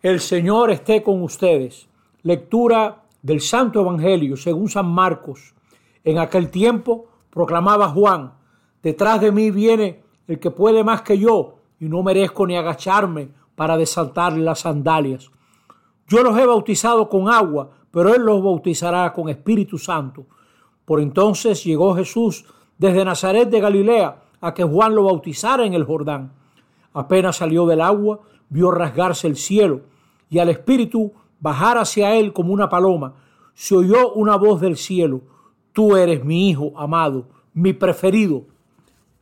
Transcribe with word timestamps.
El 0.00 0.20
Señor 0.20 0.70
esté 0.70 1.02
con 1.02 1.22
ustedes. 1.24 1.88
Lectura 2.22 3.02
del 3.20 3.40
Santo 3.40 3.80
Evangelio 3.80 4.36
según 4.36 4.68
San 4.68 4.86
Marcos. 4.86 5.54
En 6.04 6.18
aquel 6.18 6.52
tiempo 6.52 7.06
proclamaba 7.30 7.88
Juan, 7.88 8.32
detrás 8.80 9.20
de 9.20 9.32
mí 9.32 9.50
viene 9.50 10.04
el 10.28 10.38
que 10.38 10.52
puede 10.52 10.84
más 10.84 11.02
que 11.02 11.18
yo, 11.18 11.56
y 11.80 11.88
no 11.88 12.04
merezco 12.04 12.46
ni 12.46 12.56
agacharme 12.56 13.30
para 13.56 13.76
desaltarle 13.76 14.44
las 14.44 14.60
sandalias. 14.60 15.32
Yo 16.06 16.22
los 16.22 16.38
he 16.38 16.46
bautizado 16.46 17.08
con 17.08 17.28
agua, 17.28 17.70
pero 17.90 18.14
él 18.14 18.22
los 18.22 18.40
bautizará 18.40 19.12
con 19.12 19.28
Espíritu 19.28 19.78
Santo. 19.78 20.26
Por 20.84 21.00
entonces 21.00 21.64
llegó 21.64 21.96
Jesús 21.96 22.44
desde 22.78 23.04
Nazaret 23.04 23.50
de 23.50 23.60
Galilea 23.60 24.22
a 24.40 24.54
que 24.54 24.62
Juan 24.62 24.94
lo 24.94 25.02
bautizara 25.02 25.66
en 25.66 25.74
el 25.74 25.82
Jordán. 25.82 26.32
Apenas 26.92 27.36
salió 27.36 27.66
del 27.66 27.80
agua, 27.80 28.20
vio 28.48 28.70
rasgarse 28.70 29.26
el 29.26 29.36
cielo 29.36 29.82
y 30.30 30.38
al 30.38 30.48
Espíritu 30.48 31.12
bajar 31.40 31.78
hacia 31.78 32.14
él 32.16 32.32
como 32.32 32.52
una 32.52 32.68
paloma. 32.68 33.14
Se 33.54 33.74
oyó 33.74 34.12
una 34.12 34.36
voz 34.36 34.60
del 34.60 34.76
cielo, 34.76 35.22
tú 35.72 35.96
eres 35.96 36.24
mi 36.24 36.48
Hijo 36.48 36.72
amado, 36.76 37.28
mi 37.54 37.72
preferido. 37.72 38.44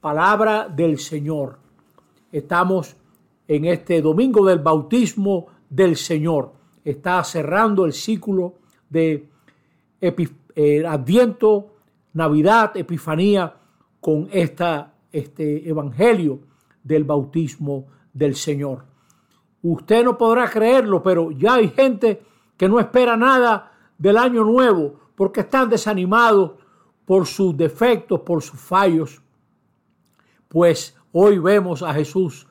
Palabra 0.00 0.68
del 0.68 0.98
Señor. 0.98 1.58
Estamos 2.30 2.96
en 3.48 3.64
este 3.64 4.02
domingo 4.02 4.44
del 4.46 4.58
bautismo 4.58 5.46
del 5.68 5.96
Señor. 5.96 6.52
Está 6.84 7.22
cerrando 7.24 7.84
el 7.84 7.92
ciclo 7.92 8.54
de 8.88 9.28
eh, 10.00 10.84
Adviento, 10.86 11.74
Navidad, 12.12 12.76
Epifanía, 12.76 13.54
con 14.00 14.28
esta, 14.32 14.94
este 15.10 15.68
Evangelio 15.68 16.40
del 16.84 17.04
bautismo 17.04 17.86
del 18.12 18.36
Señor. 18.36 18.84
Usted 19.68 20.04
no 20.04 20.16
podrá 20.16 20.48
creerlo, 20.48 21.02
pero 21.02 21.32
ya 21.32 21.54
hay 21.54 21.68
gente 21.70 22.22
que 22.56 22.68
no 22.68 22.78
espera 22.78 23.16
nada 23.16 23.72
del 23.98 24.16
año 24.16 24.44
nuevo 24.44 24.94
porque 25.16 25.40
están 25.40 25.68
desanimados 25.68 26.52
por 27.04 27.26
sus 27.26 27.56
defectos, 27.56 28.20
por 28.20 28.42
sus 28.42 28.60
fallos. 28.60 29.20
Pues 30.46 30.96
hoy 31.10 31.38
vemos 31.40 31.82
a 31.82 31.92
Jesús 31.92 32.46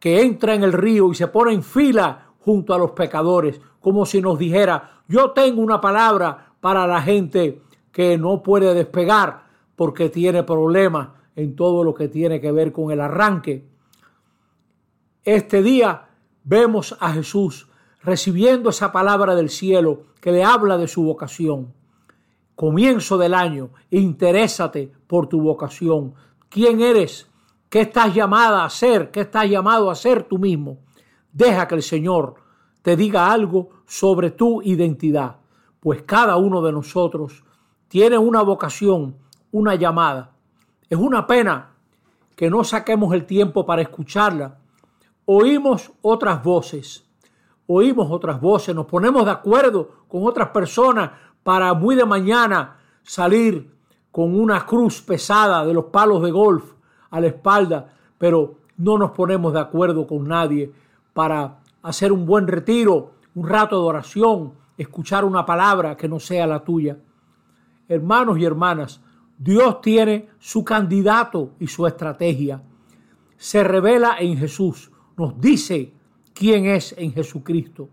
que 0.00 0.22
entra 0.22 0.54
en 0.54 0.64
el 0.64 0.72
río 0.72 1.12
y 1.12 1.14
se 1.14 1.28
pone 1.28 1.52
en 1.52 1.62
fila 1.62 2.32
junto 2.40 2.74
a 2.74 2.78
los 2.78 2.90
pecadores, 2.90 3.60
como 3.80 4.04
si 4.04 4.20
nos 4.20 4.36
dijera, 4.36 5.02
yo 5.06 5.30
tengo 5.30 5.62
una 5.62 5.80
palabra 5.80 6.52
para 6.60 6.84
la 6.88 7.00
gente 7.00 7.62
que 7.92 8.18
no 8.18 8.42
puede 8.42 8.74
despegar 8.74 9.44
porque 9.76 10.08
tiene 10.08 10.42
problemas 10.42 11.10
en 11.36 11.54
todo 11.54 11.84
lo 11.84 11.94
que 11.94 12.08
tiene 12.08 12.40
que 12.40 12.50
ver 12.50 12.72
con 12.72 12.90
el 12.90 13.00
arranque. 13.00 13.64
Este 15.22 15.62
día 15.62 16.08
vemos 16.44 16.96
a 17.00 17.12
Jesús 17.12 17.68
recibiendo 18.02 18.70
esa 18.70 18.92
palabra 18.92 19.34
del 19.34 19.48
cielo 19.48 20.02
que 20.20 20.30
le 20.30 20.44
habla 20.44 20.76
de 20.76 20.86
su 20.86 21.02
vocación. 21.02 21.72
Comienzo 22.54 23.18
del 23.18 23.34
año, 23.34 23.70
interésate 23.90 24.92
por 25.06 25.26
tu 25.26 25.40
vocación. 25.40 26.14
¿Quién 26.48 26.80
eres? 26.80 27.28
¿Qué 27.68 27.80
estás 27.80 28.14
llamada 28.14 28.64
a 28.64 28.70
ser? 28.70 29.10
¿Qué 29.10 29.22
estás 29.22 29.48
llamado 29.48 29.90
a 29.90 29.94
ser 29.96 30.22
tú 30.24 30.38
mismo? 30.38 30.78
Deja 31.32 31.66
que 31.66 31.74
el 31.74 31.82
Señor 31.82 32.36
te 32.82 32.96
diga 32.96 33.32
algo 33.32 33.70
sobre 33.86 34.30
tu 34.30 34.62
identidad, 34.62 35.36
pues 35.80 36.02
cada 36.02 36.36
uno 36.36 36.62
de 36.62 36.70
nosotros 36.70 37.42
tiene 37.88 38.18
una 38.18 38.42
vocación, 38.42 39.16
una 39.50 39.74
llamada. 39.74 40.36
Es 40.88 40.98
una 40.98 41.26
pena 41.26 41.70
que 42.36 42.50
no 42.50 42.62
saquemos 42.62 43.14
el 43.14 43.24
tiempo 43.24 43.64
para 43.64 43.82
escucharla. 43.82 44.58
Oímos 45.26 45.92
otras 46.02 46.42
voces, 46.42 47.08
oímos 47.66 48.10
otras 48.10 48.40
voces, 48.40 48.74
nos 48.74 48.86
ponemos 48.86 49.24
de 49.24 49.30
acuerdo 49.30 50.04
con 50.08 50.26
otras 50.26 50.50
personas 50.50 51.12
para 51.42 51.72
muy 51.74 51.94
de 51.94 52.04
mañana 52.04 52.78
salir 53.02 53.74
con 54.10 54.38
una 54.38 54.64
cruz 54.66 55.00
pesada 55.02 55.64
de 55.64 55.74
los 55.74 55.86
palos 55.86 56.22
de 56.22 56.30
golf 56.30 56.74
a 57.10 57.20
la 57.20 57.28
espalda, 57.28 57.92
pero 58.18 58.58
no 58.76 58.98
nos 58.98 59.12
ponemos 59.12 59.52
de 59.52 59.60
acuerdo 59.60 60.06
con 60.06 60.28
nadie 60.28 60.72
para 61.12 61.60
hacer 61.82 62.12
un 62.12 62.26
buen 62.26 62.46
retiro, 62.46 63.12
un 63.34 63.48
rato 63.48 63.80
de 63.80 63.88
oración, 63.88 64.54
escuchar 64.76 65.24
una 65.24 65.46
palabra 65.46 65.96
que 65.96 66.08
no 66.08 66.20
sea 66.20 66.46
la 66.46 66.62
tuya. 66.62 66.98
Hermanos 67.88 68.38
y 68.38 68.44
hermanas, 68.44 69.00
Dios 69.38 69.80
tiene 69.80 70.28
su 70.38 70.64
candidato 70.64 71.50
y 71.58 71.66
su 71.66 71.86
estrategia. 71.86 72.62
Se 73.36 73.64
revela 73.64 74.16
en 74.18 74.36
Jesús, 74.36 74.90
nos 75.16 75.40
dice 75.40 75.92
quién 76.32 76.66
es 76.66 76.94
en 76.98 77.12
Jesucristo. 77.12 77.88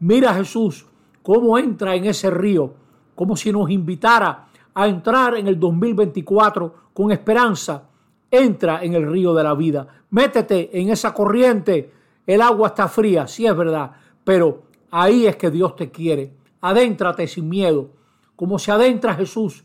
Mira 0.00 0.34
Jesús 0.34 0.86
cómo 1.22 1.58
entra 1.58 1.94
en 1.94 2.06
ese 2.06 2.30
río, 2.30 2.72
como 3.14 3.36
si 3.36 3.52
nos 3.52 3.70
invitara 3.70 4.48
a 4.72 4.88
entrar 4.88 5.36
en 5.36 5.46
el 5.46 5.58
2024 5.58 6.74
con 6.94 7.12
esperanza. 7.12 7.84
Entra 8.30 8.82
en 8.82 8.94
el 8.94 9.10
río 9.10 9.34
de 9.34 9.42
la 9.42 9.54
vida, 9.54 9.86
métete 10.10 10.80
en 10.80 10.90
esa 10.90 11.12
corriente. 11.12 11.92
El 12.26 12.40
agua 12.40 12.68
está 12.68 12.86
fría, 12.88 13.26
sí 13.26 13.44
es 13.46 13.56
verdad, 13.56 13.90
pero 14.22 14.62
ahí 14.90 15.26
es 15.26 15.36
que 15.36 15.50
Dios 15.50 15.74
te 15.74 15.90
quiere. 15.90 16.32
Adéntrate 16.60 17.26
sin 17.26 17.48
miedo, 17.48 17.90
como 18.36 18.58
se 18.58 18.70
adentra 18.70 19.14
Jesús 19.14 19.64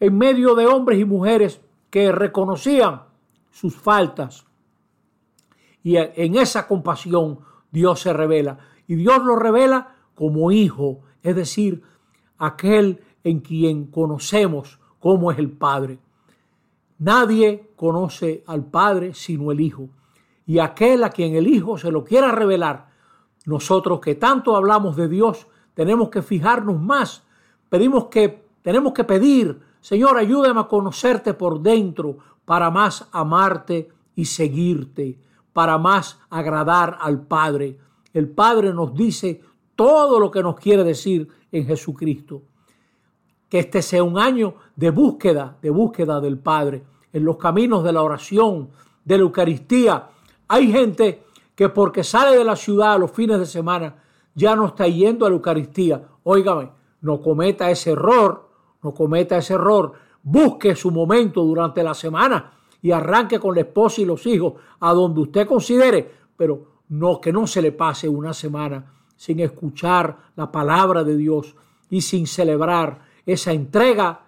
en 0.00 0.16
medio 0.16 0.54
de 0.54 0.66
hombres 0.66 0.98
y 0.98 1.04
mujeres 1.04 1.60
que 1.90 2.10
reconocían 2.12 3.02
sus 3.50 3.76
faltas. 3.76 4.45
Y 5.86 5.98
en 5.98 6.34
esa 6.34 6.66
compasión 6.66 7.38
Dios 7.70 8.00
se 8.00 8.12
revela. 8.12 8.58
Y 8.88 8.96
Dios 8.96 9.22
lo 9.22 9.36
revela 9.36 9.94
como 10.16 10.50
hijo, 10.50 11.02
es 11.22 11.36
decir, 11.36 11.80
aquel 12.38 13.04
en 13.22 13.38
quien 13.38 13.86
conocemos 13.86 14.80
cómo 14.98 15.30
es 15.30 15.38
el 15.38 15.52
Padre. 15.52 16.00
Nadie 16.98 17.70
conoce 17.76 18.42
al 18.48 18.64
Padre 18.64 19.14
sino 19.14 19.52
el 19.52 19.60
Hijo. 19.60 19.88
Y 20.44 20.58
aquel 20.58 21.04
a 21.04 21.10
quien 21.10 21.36
el 21.36 21.46
Hijo 21.46 21.78
se 21.78 21.92
lo 21.92 22.02
quiera 22.02 22.32
revelar, 22.32 22.88
nosotros 23.44 24.00
que 24.00 24.16
tanto 24.16 24.56
hablamos 24.56 24.96
de 24.96 25.06
Dios, 25.06 25.46
tenemos 25.74 26.08
que 26.08 26.22
fijarnos 26.22 26.82
más. 26.82 27.22
Pedimos 27.68 28.06
que, 28.06 28.42
tenemos 28.62 28.92
que 28.92 29.04
pedir 29.04 29.60
Señor, 29.86 30.18
ayúdame 30.18 30.58
a 30.58 30.66
conocerte 30.66 31.32
por 31.32 31.60
dentro 31.60 32.18
para 32.44 32.72
más 32.72 33.08
amarte 33.12 33.88
y 34.16 34.24
seguirte, 34.24 35.20
para 35.56 35.78
más 35.78 36.20
agradar 36.28 36.98
al 37.00 37.22
Padre. 37.22 37.78
El 38.12 38.28
Padre 38.28 38.74
nos 38.74 38.92
dice 38.92 39.40
todo 39.74 40.20
lo 40.20 40.30
que 40.30 40.42
nos 40.42 40.56
quiere 40.56 40.84
decir 40.84 41.30
en 41.50 41.66
Jesucristo. 41.66 42.42
Que 43.48 43.60
este 43.60 43.80
sea 43.80 44.02
un 44.02 44.18
año 44.18 44.56
de 44.76 44.90
búsqueda, 44.90 45.56
de 45.62 45.70
búsqueda 45.70 46.20
del 46.20 46.36
Padre, 46.36 46.84
en 47.10 47.24
los 47.24 47.38
caminos 47.38 47.82
de 47.84 47.94
la 47.94 48.02
oración, 48.02 48.68
de 49.02 49.16
la 49.16 49.22
Eucaristía. 49.22 50.10
Hay 50.46 50.70
gente 50.70 51.24
que 51.54 51.70
porque 51.70 52.04
sale 52.04 52.36
de 52.36 52.44
la 52.44 52.56
ciudad 52.56 52.92
a 52.92 52.98
los 52.98 53.12
fines 53.12 53.38
de 53.38 53.46
semana 53.46 53.94
ya 54.34 54.54
no 54.54 54.66
está 54.66 54.86
yendo 54.86 55.24
a 55.24 55.30
la 55.30 55.36
Eucaristía. 55.36 56.06
Óigame, 56.24 56.68
no 57.00 57.22
cometa 57.22 57.70
ese 57.70 57.92
error 57.92 58.46
no 58.82 58.94
cometa 58.94 59.36
ese 59.36 59.54
error. 59.54 59.94
Busque 60.22 60.76
su 60.76 60.90
momento 60.90 61.42
durante 61.42 61.82
la 61.82 61.94
semana 61.94 62.52
y 62.82 62.92
arranque 62.92 63.38
con 63.38 63.54
la 63.54 63.62
esposa 63.62 64.00
y 64.00 64.04
los 64.04 64.26
hijos 64.26 64.54
a 64.80 64.92
donde 64.92 65.20
usted 65.20 65.46
considere, 65.46 66.10
pero 66.36 66.76
no 66.88 67.20
que 67.20 67.32
no 67.32 67.46
se 67.46 67.62
le 67.62 67.72
pase 67.72 68.08
una 68.08 68.32
semana 68.32 68.92
sin 69.16 69.40
escuchar 69.40 70.16
la 70.36 70.52
palabra 70.52 71.02
de 71.02 71.16
Dios 71.16 71.56
y 71.90 72.00
sin 72.00 72.26
celebrar 72.26 73.00
esa 73.24 73.52
entrega 73.52 74.20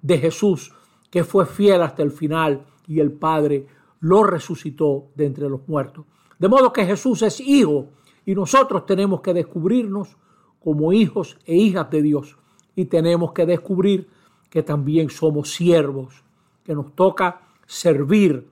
de 0.00 0.18
Jesús 0.18 0.72
que 1.10 1.24
fue 1.24 1.44
fiel 1.44 1.82
hasta 1.82 2.02
el 2.02 2.12
final 2.12 2.64
y 2.86 3.00
el 3.00 3.12
Padre 3.12 3.66
lo 4.00 4.24
resucitó 4.24 5.08
de 5.14 5.26
entre 5.26 5.48
los 5.48 5.66
muertos. 5.68 6.06
De 6.38 6.48
modo 6.48 6.72
que 6.72 6.84
Jesús 6.84 7.22
es 7.22 7.40
hijo 7.40 7.88
y 8.24 8.34
nosotros 8.34 8.86
tenemos 8.86 9.20
que 9.20 9.34
descubrirnos 9.34 10.16
como 10.62 10.92
hijos 10.92 11.38
e 11.44 11.54
hijas 11.54 11.90
de 11.90 12.02
Dios 12.02 12.36
y 12.74 12.86
tenemos 12.86 13.32
que 13.32 13.46
descubrir 13.46 14.08
que 14.48 14.62
también 14.62 15.10
somos 15.10 15.50
siervos, 15.50 16.22
que 16.64 16.74
nos 16.74 16.94
toca 16.94 17.42
servir. 17.72 18.46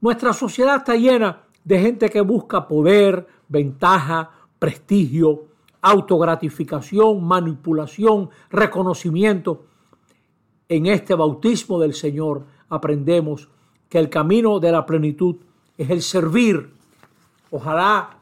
Nuestra 0.00 0.32
sociedad 0.32 0.76
está 0.76 0.94
llena 0.94 1.42
de 1.64 1.80
gente 1.80 2.08
que 2.08 2.20
busca 2.20 2.68
poder, 2.68 3.26
ventaja, 3.48 4.30
prestigio, 4.60 5.46
autogratificación, 5.82 7.24
manipulación, 7.24 8.30
reconocimiento. 8.48 9.66
En 10.68 10.86
este 10.86 11.16
bautismo 11.16 11.80
del 11.80 11.94
Señor 11.94 12.44
aprendemos 12.68 13.48
que 13.88 13.98
el 13.98 14.08
camino 14.08 14.60
de 14.60 14.70
la 14.70 14.86
plenitud 14.86 15.36
es 15.76 15.90
el 15.90 16.02
servir. 16.02 16.72
Ojalá 17.50 18.18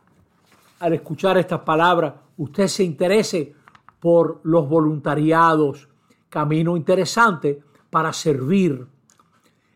al 0.80 0.92
escuchar 0.94 1.36
estas 1.36 1.60
palabras 1.60 2.14
usted 2.38 2.68
se 2.68 2.84
interese 2.84 3.54
por 4.00 4.40
los 4.44 4.66
voluntariados, 4.66 5.88
camino 6.30 6.74
interesante 6.74 7.60
para 7.90 8.14
servir. 8.14 8.93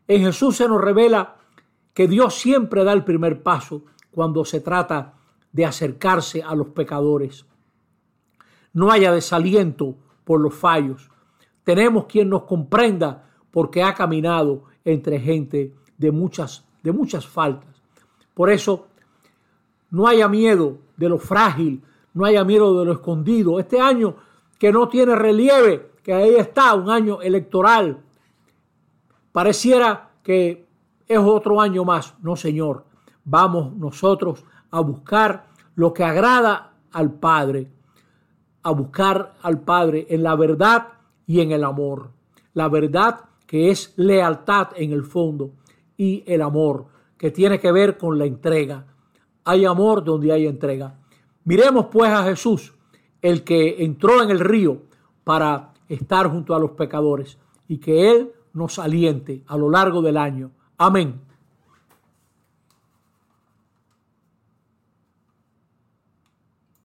En 0.08 0.22
Jesús 0.22 0.56
se 0.56 0.66
nos 0.66 0.80
revela 0.80 1.36
que 1.92 2.08
Dios 2.08 2.34
siempre 2.34 2.82
da 2.82 2.94
el 2.94 3.04
primer 3.04 3.42
paso 3.42 3.82
cuando 4.10 4.44
se 4.46 4.60
trata 4.60 5.14
de 5.52 5.66
acercarse 5.66 6.42
a 6.42 6.54
los 6.54 6.68
pecadores. 6.68 7.44
No 8.72 8.90
haya 8.90 9.12
desaliento 9.12 9.96
por 10.24 10.40
los 10.40 10.54
fallos. 10.54 11.10
Tenemos 11.62 12.06
quien 12.06 12.30
nos 12.30 12.44
comprenda 12.44 13.30
porque 13.50 13.82
ha 13.82 13.94
caminado 13.94 14.64
entre 14.84 15.20
gente 15.20 15.74
de 15.98 16.10
muchas, 16.10 16.64
de 16.82 16.92
muchas 16.92 17.26
faltas. 17.26 17.82
Por 18.32 18.50
eso, 18.50 18.86
no 19.90 20.06
haya 20.06 20.28
miedo 20.28 20.78
de 20.96 21.08
lo 21.08 21.18
frágil, 21.18 21.82
no 22.14 22.24
haya 22.24 22.44
miedo 22.44 22.78
de 22.78 22.86
lo 22.86 22.92
escondido. 22.92 23.58
Este 23.58 23.80
año 23.80 24.16
que 24.58 24.72
no 24.72 24.88
tiene 24.88 25.14
relieve, 25.14 25.90
que 26.02 26.14
ahí 26.14 26.36
está, 26.36 26.74
un 26.74 26.88
año 26.88 27.20
electoral, 27.20 28.04
pareciera 29.38 30.10
que 30.24 30.66
es 31.06 31.18
otro 31.20 31.60
año 31.60 31.84
más. 31.84 32.16
No, 32.22 32.34
Señor, 32.34 32.86
vamos 33.24 33.72
nosotros 33.76 34.44
a 34.72 34.80
buscar 34.80 35.46
lo 35.76 35.94
que 35.94 36.02
agrada 36.02 36.72
al 36.90 37.12
Padre, 37.12 37.70
a 38.64 38.72
buscar 38.72 39.36
al 39.40 39.60
Padre 39.60 40.08
en 40.10 40.24
la 40.24 40.34
verdad 40.34 40.88
y 41.24 41.38
en 41.40 41.52
el 41.52 41.62
amor. 41.62 42.10
La 42.54 42.68
verdad 42.68 43.26
que 43.46 43.70
es 43.70 43.94
lealtad 43.94 44.70
en 44.74 44.90
el 44.90 45.04
fondo 45.04 45.52
y 45.96 46.24
el 46.26 46.42
amor 46.42 46.86
que 47.16 47.30
tiene 47.30 47.60
que 47.60 47.70
ver 47.70 47.96
con 47.96 48.18
la 48.18 48.24
entrega. 48.24 48.86
Hay 49.44 49.64
amor 49.64 50.02
donde 50.02 50.32
hay 50.32 50.48
entrega. 50.48 50.98
Miremos 51.44 51.86
pues 51.92 52.10
a 52.10 52.24
Jesús, 52.24 52.74
el 53.22 53.44
que 53.44 53.84
entró 53.84 54.20
en 54.20 54.30
el 54.30 54.40
río 54.40 54.82
para 55.22 55.74
estar 55.88 56.28
junto 56.28 56.56
a 56.56 56.58
los 56.58 56.72
pecadores 56.72 57.38
y 57.68 57.78
que 57.78 58.10
Él 58.10 58.32
nos 58.52 58.78
aliente 58.78 59.44
a 59.46 59.56
lo 59.56 59.70
largo 59.70 60.02
del 60.02 60.16
año. 60.16 60.52
Amén. 60.76 61.27